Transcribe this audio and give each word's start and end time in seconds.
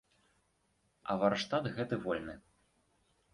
А 1.13 1.17
варштат 1.23 1.63
гэты 1.77 1.95
вольны. 2.07 2.35